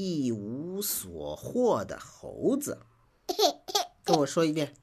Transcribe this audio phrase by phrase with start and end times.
[0.00, 2.82] 一无所获的猴子。
[4.04, 4.76] 跟我说一遍，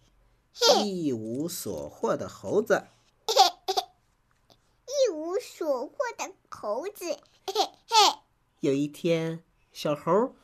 [0.83, 2.87] 一无所获的猴子。
[4.83, 7.17] 一无所获的猴子。
[8.59, 9.41] 有一天，
[9.71, 10.35] 小猴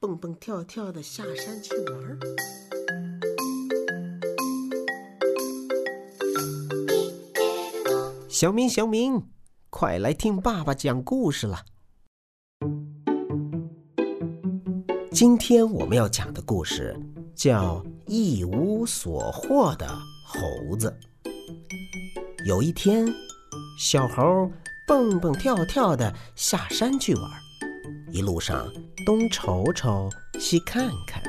[0.00, 2.18] 蹦蹦跳跳的下山去玩儿。
[8.30, 9.28] 小明，小明，
[9.68, 11.66] 快来听爸爸讲故事了。
[15.18, 16.96] 今天我们要讲的故事
[17.34, 19.84] 叫《一无所获的
[20.24, 20.96] 猴子》。
[22.46, 23.04] 有一天，
[23.80, 24.48] 小猴
[24.86, 27.28] 蹦蹦跳跳的下山去玩，
[28.12, 28.72] 一路上
[29.04, 30.08] 东瞅瞅，
[30.38, 31.20] 西看看，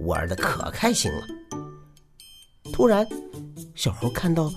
[0.00, 1.22] 玩的可开心了。
[2.74, 3.08] 突然，
[3.74, 4.52] 小猴看到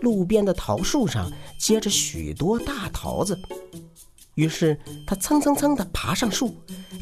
[0.00, 3.38] 路边的桃树上结着许多大桃子。
[4.34, 6.56] 于是他蹭蹭蹭地爬上树，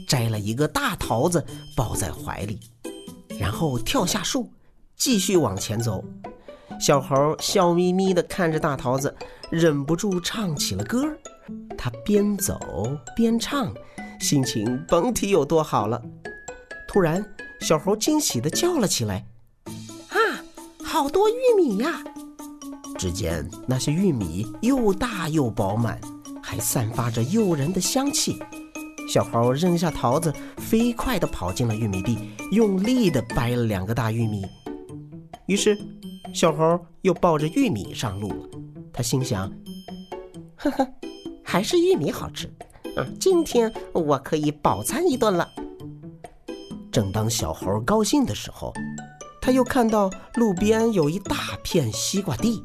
[0.07, 1.45] 摘了一个大桃子
[1.77, 2.61] 抱在怀里，
[3.39, 4.51] 然后跳下树，
[4.97, 6.05] 继续往前走。
[6.81, 9.15] 小猴笑眯眯地看着大桃子，
[9.51, 11.07] 忍不住唱起了歌。
[11.77, 12.59] 他边走
[13.17, 13.73] 边唱，
[14.21, 16.01] 心情甭提有多好了。
[16.87, 17.25] 突然，
[17.61, 19.27] 小猴惊喜地叫了起来
[20.11, 20.17] ：“啊，
[20.85, 22.03] 好多玉米呀！”
[22.99, 26.01] 只见那些玉米又大又饱满。
[26.43, 28.39] 还散发着诱人的香气。
[29.09, 32.19] 小猴扔下桃子，飞快地跑进了玉米地，
[32.51, 34.45] 用力地掰了两个大玉米。
[35.47, 35.79] 于是，
[36.33, 38.49] 小猴又抱着玉米上路了。
[38.93, 39.53] 他心想
[40.57, 40.87] ：“呵呵，
[41.43, 42.47] 还是玉米好吃。
[42.97, 45.49] 啊，今天我可以饱餐一顿了。”
[46.93, 48.73] 正当小猴高兴的时候，
[49.41, 52.63] 他又看到路边有一大片西瓜地，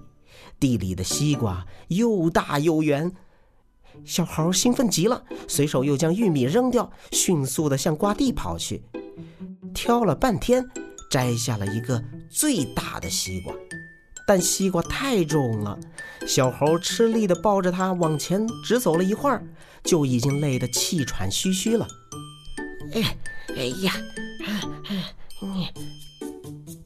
[0.60, 3.12] 地里的西瓜又大又圆。
[4.06, 8.82] 小猴兴奋极了，随手又将玉米扔掉，迅速地向瓜地跑去。
[9.74, 10.66] 挑了半天，
[11.10, 13.54] 摘下了一个最大的西瓜，
[14.26, 15.78] 但西瓜太重了，
[16.26, 19.46] 小猴吃力地抱着它往前只走了一会儿，
[19.84, 21.88] 就已经累得气喘吁吁了。
[22.94, 23.18] 哎，
[23.56, 23.94] 哎呀，
[25.42, 25.68] 你！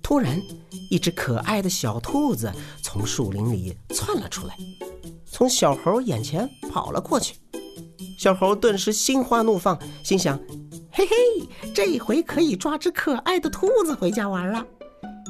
[0.02, 0.42] 突然，
[0.90, 2.52] 一只可爱的小兔子
[2.82, 4.58] 从树林里窜了出来。
[5.26, 7.36] 从小猴眼前跑了过去，
[8.20, 10.38] 小猴顿时心花怒放，心想
[10.92, 11.14] ：“嘿嘿，
[11.74, 14.66] 这回可以抓只可爱的兔子回家玩了。”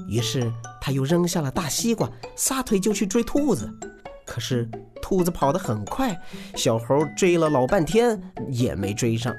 [0.10, 0.52] 于是
[0.82, 3.72] 他又扔下了大西瓜，撒腿就去追兔子。
[4.26, 4.70] 可是
[5.02, 6.20] 兔子跑得很快，
[6.56, 9.34] 小猴追了老半天也没追上。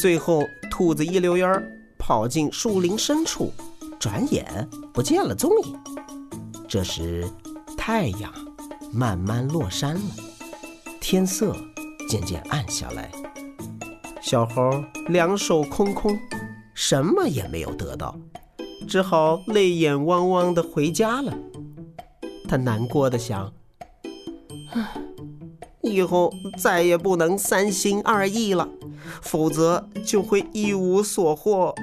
[0.00, 3.52] 最后，兔子一溜烟儿跑进树林深处，
[3.98, 5.78] 转眼不见了踪影。
[6.68, 7.28] 这时，
[7.76, 8.32] 太阳。
[8.92, 10.00] 慢慢落山了，
[11.00, 11.56] 天色
[12.08, 13.10] 渐渐暗下来。
[14.20, 16.18] 小猴两手空空，
[16.74, 18.18] 什么也没有得到，
[18.88, 21.32] 只好泪眼汪汪地回家了。
[22.48, 23.52] 他难过的想：“，
[25.82, 28.68] 以后再也不能三心二意了，
[29.22, 31.74] 否则就会一无所获。”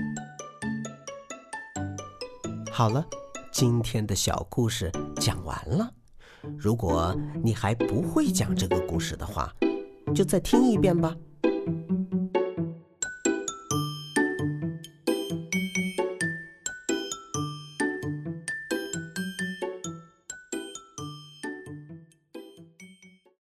[2.69, 3.05] 好了，
[3.51, 5.91] 今天的小故事讲完了。
[6.57, 9.53] 如果你还不会讲这个故事的话，
[10.15, 11.15] 就再听一遍吧。